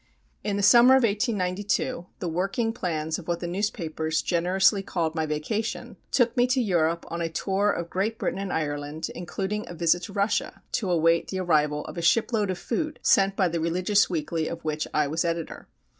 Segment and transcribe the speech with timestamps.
[0.43, 5.27] In the summer of 1892 the working plans of what the newspapers generously called my
[5.27, 9.75] vacation took me to Europe on a tour of Great Britain and Ireland, including a
[9.75, 13.47] visit to Russia, to await the arrival of a ship load of food sent by
[13.47, 15.67] the religious weekly of which I was editor.